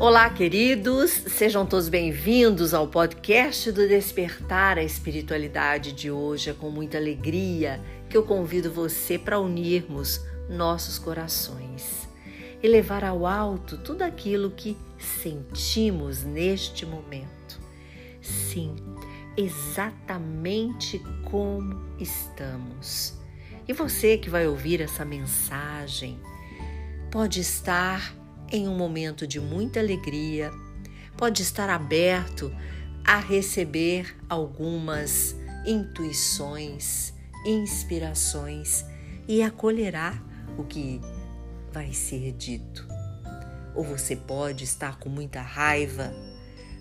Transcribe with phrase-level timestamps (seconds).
[0.00, 6.50] Olá, queridos, sejam todos bem-vindos ao podcast do Despertar a Espiritualidade de hoje.
[6.50, 12.08] É com muita alegria que eu convido você para unirmos nossos corações
[12.62, 17.58] e levar ao alto tudo aquilo que sentimos neste momento.
[18.22, 18.76] Sim,
[19.36, 23.14] exatamente como estamos.
[23.66, 26.20] E você que vai ouvir essa mensagem
[27.10, 28.16] pode estar
[28.50, 30.50] em um momento de muita alegria,
[31.16, 32.52] pode estar aberto
[33.04, 35.34] a receber algumas
[35.66, 37.12] intuições,
[37.44, 38.84] inspirações
[39.26, 40.22] e acolherá
[40.56, 41.00] o que
[41.72, 42.86] vai ser dito.
[43.74, 46.12] Ou você pode estar com muita raiva,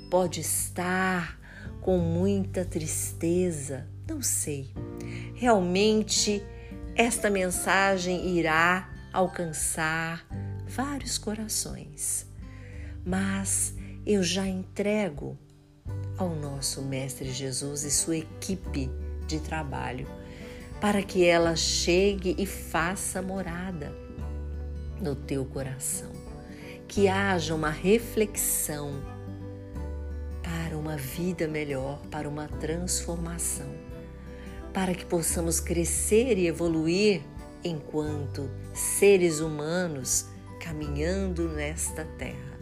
[0.09, 1.39] pode estar
[1.81, 4.73] com muita tristeza, não sei.
[5.35, 6.43] Realmente,
[6.95, 10.25] esta mensagem irá alcançar
[10.67, 12.27] vários corações,
[13.05, 13.73] mas
[14.05, 15.37] eu já entrego
[16.17, 18.89] ao nosso Mestre Jesus e sua equipe
[19.27, 20.07] de trabalho
[20.79, 23.91] para que ela chegue e faça morada
[25.01, 26.11] no teu coração,
[26.87, 29.01] que haja uma reflexão
[30.43, 33.69] para uma vida melhor, para uma transformação,
[34.73, 37.21] para que possamos crescer e evoluir
[37.63, 40.27] enquanto seres humanos
[40.67, 42.59] caminhando nesta terra.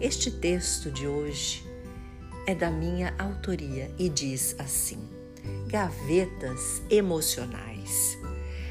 [0.00, 1.62] Este texto de hoje
[2.46, 5.06] é da minha autoria e diz assim:
[5.66, 8.16] gavetas emocionais.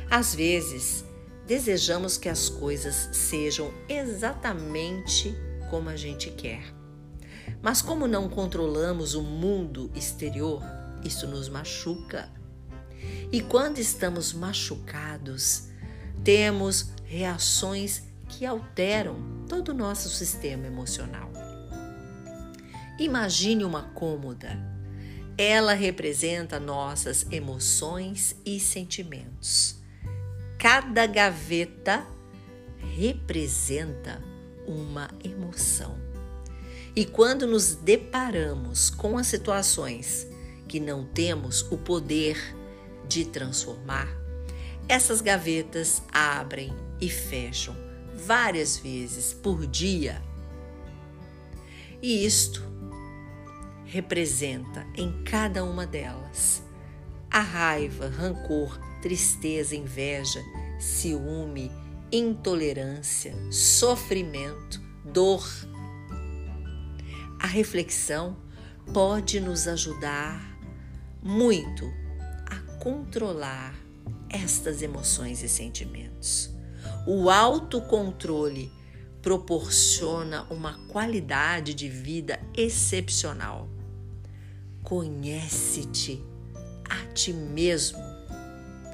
[0.09, 1.06] Às vezes,
[1.46, 5.36] desejamos que as coisas sejam exatamente
[5.70, 6.64] como a gente quer.
[7.62, 10.64] Mas, como não controlamos o mundo exterior,
[11.03, 12.28] isso nos machuca.
[13.31, 15.68] E quando estamos machucados,
[16.23, 21.31] temos reações que alteram todo o nosso sistema emocional.
[22.98, 24.58] Imagine uma cômoda.
[25.38, 29.78] Ela representa nossas emoções e sentimentos.
[30.58, 32.06] Cada gaveta
[32.96, 34.22] representa
[34.66, 35.97] uma emoção.
[36.96, 40.25] E quando nos deparamos com as situações
[40.68, 42.38] que não temos o poder
[43.06, 44.08] de transformar,
[44.88, 47.84] essas gavetas abrem e fecham
[48.16, 50.22] várias vezes por dia.
[52.02, 52.64] E isto
[53.86, 56.64] representa em cada uma delas
[57.30, 60.42] a raiva, rancor, tristeza, inveja,
[60.80, 61.72] ciúme,
[62.12, 65.46] intolerância, sofrimento, dor.
[67.40, 68.38] A reflexão
[68.94, 70.58] pode nos ajudar
[71.22, 71.92] muito
[72.46, 73.76] a controlar
[74.30, 76.54] estas emoções e sentimentos.
[77.06, 78.72] O autocontrole
[79.22, 83.68] proporciona uma qualidade de vida excepcional.
[84.84, 86.23] Conhece-te
[86.88, 87.97] a ti mesmo,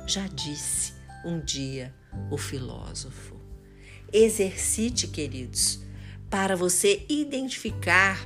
[0.07, 0.94] já disse
[1.25, 1.94] um dia
[2.29, 3.35] o filósofo.
[4.12, 5.81] Exercite, queridos,
[6.29, 8.25] para você identificar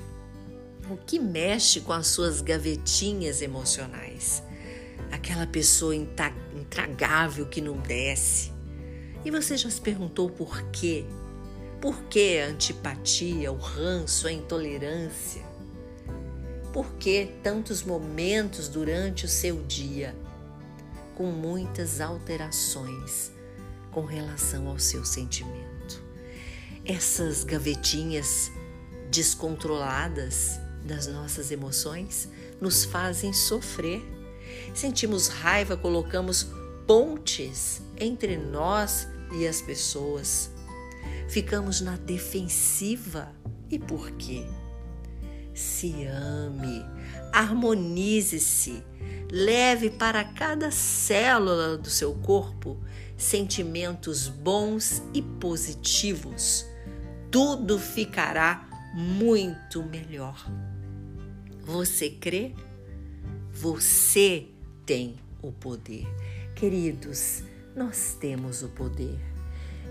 [0.89, 4.43] o que mexe com as suas gavetinhas emocionais.
[5.11, 8.51] Aquela pessoa intragável que não desce,
[9.25, 11.03] e você já se perguntou por quê?
[11.81, 15.43] Por que a antipatia, o ranço, a intolerância?
[16.71, 20.15] Por que tantos momentos durante o seu dia
[21.15, 23.31] com muitas alterações
[23.91, 26.03] com relação ao seu sentimento?
[26.85, 28.51] Essas gavetinhas
[29.09, 32.29] descontroladas das nossas emoções
[32.61, 34.03] nos fazem sofrer.
[34.73, 36.45] Sentimos raiva, colocamos
[36.85, 40.51] pontes entre nós e as pessoas.
[41.27, 43.31] Ficamos na defensiva.
[43.69, 44.45] E por quê?
[45.53, 46.85] Se ame,
[47.31, 48.83] harmonize-se,
[49.31, 52.77] leve para cada célula do seu corpo
[53.17, 56.65] sentimentos bons e positivos.
[57.31, 60.45] Tudo ficará muito melhor.
[61.63, 62.53] Você crê?
[63.51, 64.47] Você
[64.85, 66.05] tem o poder.
[66.55, 67.43] Queridos,
[67.75, 69.19] nós temos o poder.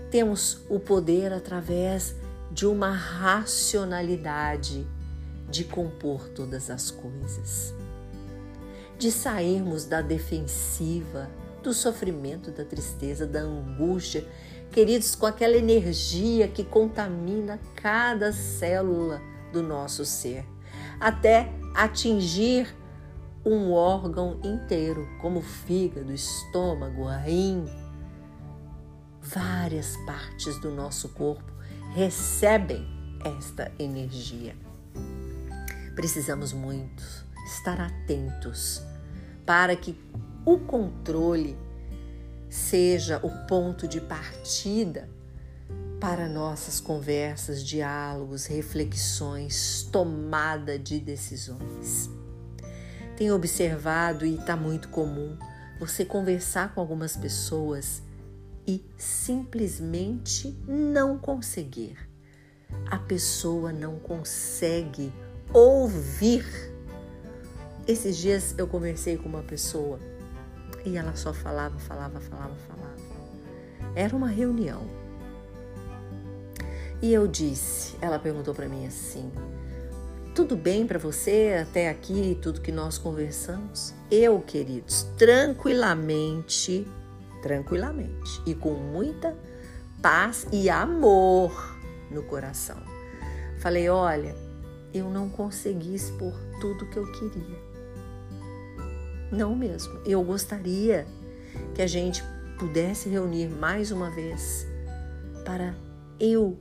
[0.09, 2.15] Temos o poder através
[2.51, 4.87] de uma racionalidade
[5.49, 7.73] de compor todas as coisas,
[8.97, 11.29] de sairmos da defensiva,
[11.61, 14.25] do sofrimento, da tristeza, da angústia,
[14.71, 19.21] queridos, com aquela energia que contamina cada célula
[19.51, 20.45] do nosso ser,
[20.99, 22.73] até atingir
[23.45, 27.65] um órgão inteiro, como o fígado, estômago, rim.
[29.21, 31.53] Várias partes do nosso corpo
[31.93, 32.85] recebem
[33.23, 34.55] esta energia.
[35.95, 37.03] Precisamos muito
[37.45, 38.81] estar atentos
[39.45, 39.95] para que
[40.43, 41.55] o controle
[42.49, 45.09] seja o ponto de partida
[45.99, 52.09] para nossas conversas, diálogos, reflexões, tomada de decisões.
[53.17, 55.37] Tenho observado e está muito comum
[55.79, 58.01] você conversar com algumas pessoas
[58.67, 61.97] e simplesmente não conseguir.
[62.87, 65.13] A pessoa não consegue
[65.53, 66.45] ouvir.
[67.87, 69.99] Esses dias eu conversei com uma pessoa
[70.85, 72.95] e ela só falava, falava, falava, falava.
[73.95, 74.81] Era uma reunião.
[77.01, 79.31] E eu disse, ela perguntou para mim assim:
[80.35, 83.93] tudo bem para você até aqui, tudo que nós conversamos?
[84.11, 86.85] Eu, queridos, tranquilamente,
[87.41, 89.33] tranquilamente e com muita
[90.01, 91.79] paz e amor
[92.11, 92.75] no coração.
[93.59, 94.35] Falei: olha,
[94.93, 97.57] eu não consegui expor tudo que eu queria.
[99.31, 100.01] Não mesmo.
[100.05, 101.07] Eu gostaria
[101.73, 102.21] que a gente
[102.59, 104.67] pudesse reunir mais uma vez
[105.45, 105.73] para
[106.19, 106.57] eu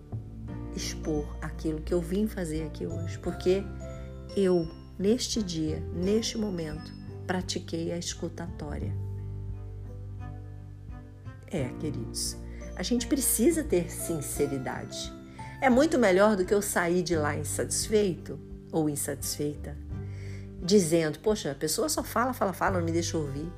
[0.75, 3.65] expor aquilo que eu vim fazer aqui hoje, porque
[4.37, 4.69] eu,
[4.99, 6.93] neste dia, neste momento,
[7.27, 8.93] pratiquei a escutatória.
[11.47, 12.37] É, queridos,
[12.77, 15.13] a gente precisa ter sinceridade.
[15.61, 18.39] É muito melhor do que eu sair de lá insatisfeito
[18.73, 19.77] ou insatisfeita,
[20.61, 23.51] dizendo: Poxa, a pessoa só fala, fala, fala, não me deixa ouvir.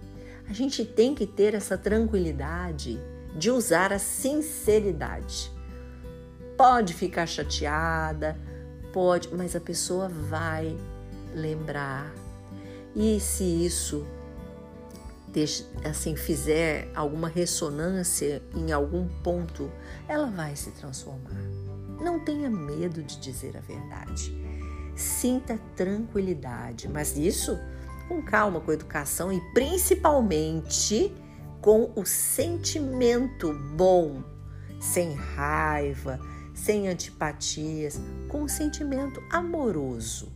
[0.49, 3.01] A gente tem que ter essa tranquilidade
[3.37, 5.56] de usar a sinceridade.
[6.57, 8.37] Pode ficar chateada,
[8.93, 10.77] pode, mas a pessoa vai
[11.35, 12.13] lembrar.
[12.95, 14.07] E se isso
[15.85, 19.71] assim fizer alguma ressonância em algum ponto,
[20.09, 21.37] ela vai se transformar.
[22.01, 24.35] Não tenha medo de dizer a verdade.
[24.95, 27.59] Sinta tranquilidade, mas isso
[28.09, 31.15] com calma, com educação e principalmente
[31.61, 34.23] com o sentimento bom,
[34.81, 36.19] sem raiva,
[36.57, 40.33] sem antipatias, com um sentimento amoroso.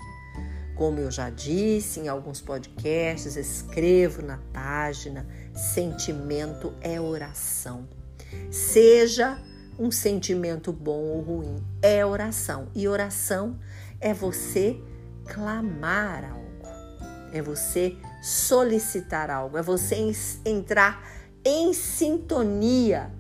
[0.77, 7.89] Como eu já disse em alguns podcasts, escrevo na página: sentimento é oração.
[8.51, 9.43] Seja
[9.79, 12.69] um sentimento bom ou ruim, é oração.
[12.75, 13.59] E oração
[13.99, 14.79] é você
[15.27, 19.97] clamar algo, é você solicitar algo, é você
[20.45, 21.03] entrar
[21.45, 23.11] em sintonia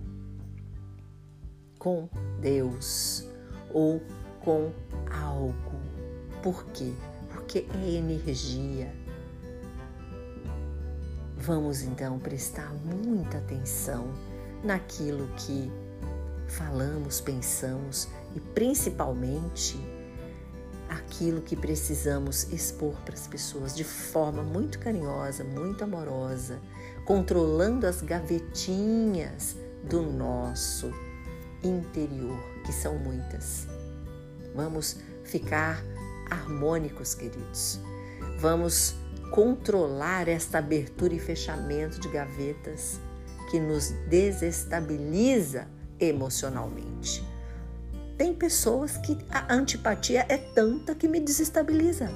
[1.78, 2.08] com
[2.40, 3.26] Deus
[3.72, 4.02] ou
[4.40, 4.72] com
[5.10, 5.80] algo.
[6.42, 6.92] Por quê?
[7.30, 8.92] Porque é energia.
[11.36, 14.12] Vamos então prestar muita atenção
[14.62, 15.70] naquilo que
[16.46, 19.78] falamos, pensamos e principalmente
[20.88, 26.60] aquilo que precisamos expor para as pessoas de forma muito carinhosa, muito amorosa,
[27.04, 29.56] controlando as gavetinhas
[29.88, 30.92] do nosso
[31.62, 33.66] interior, que são muitas.
[34.54, 35.82] Vamos ficar
[36.30, 37.80] harmônicos, queridos.
[38.38, 38.94] Vamos
[39.30, 43.00] controlar esta abertura e fechamento de gavetas
[43.50, 45.66] que nos desestabiliza
[45.98, 47.24] emocionalmente.
[48.16, 52.10] Tem pessoas que a antipatia é tanta que me desestabiliza.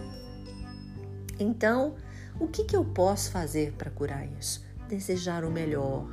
[1.39, 1.95] Então,
[2.39, 4.65] o que, que eu posso fazer para curar isso?
[4.89, 6.07] Desejar o melhor,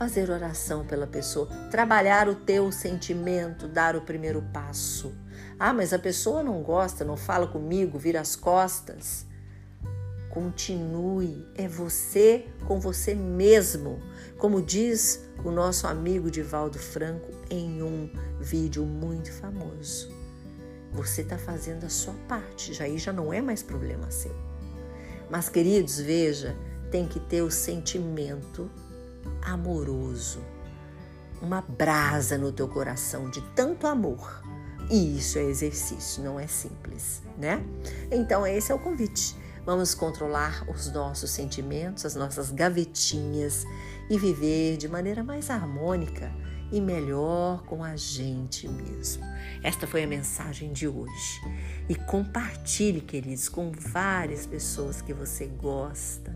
[0.00, 5.12] fazer oração pela pessoa, trabalhar o teu sentimento, dar o primeiro passo.
[5.58, 9.26] Ah, mas a pessoa não gosta, não fala comigo, vira as costas.
[10.30, 14.00] Continue, é você com você mesmo,
[14.38, 20.10] como diz o nosso amigo Divaldo Franco em um vídeo muito famoso.
[20.92, 24.34] Você está fazendo a sua parte, já aí já não é mais problema seu.
[25.28, 26.56] Mas, queridos, veja,
[26.90, 28.70] tem que ter o sentimento
[29.42, 30.40] amoroso,
[31.40, 34.42] uma brasa no teu coração de tanto amor.
[34.90, 37.64] E isso é exercício, não é simples, né?
[38.10, 39.36] Então, esse é o convite.
[39.64, 43.64] Vamos controlar os nossos sentimentos, as nossas gavetinhas
[44.08, 46.32] e viver de maneira mais harmônica
[46.72, 49.24] e melhor com a gente mesmo.
[49.62, 51.40] Esta foi a mensagem de hoje.
[51.88, 56.34] E compartilhe, queridos, com várias pessoas que você gosta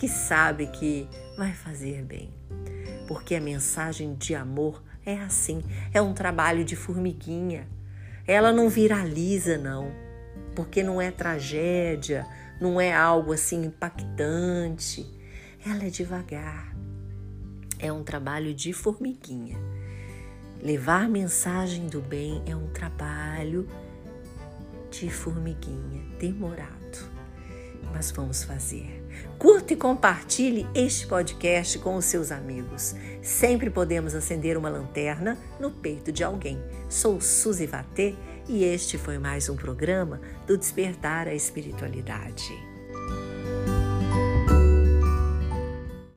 [0.00, 2.32] que sabe que vai fazer bem.
[3.06, 7.68] Porque a mensagem de amor é assim, é um trabalho de formiguinha.
[8.26, 9.92] Ela não viraliza, não,
[10.56, 12.26] porque não é tragédia,
[12.58, 15.04] não é algo assim impactante.
[15.66, 16.74] Ela é devagar.
[17.78, 19.58] É um trabalho de formiguinha.
[20.62, 23.68] Levar mensagem do bem é um trabalho
[24.90, 26.79] de formiguinha, demorado,
[27.92, 29.04] mas vamos fazer.
[29.38, 32.94] Curta e compartilhe este podcast com os seus amigos.
[33.22, 36.58] Sempre podemos acender uma lanterna no peito de alguém.
[36.88, 38.14] Sou Suzy Vatê
[38.48, 42.69] e este foi mais um programa do Despertar a Espiritualidade.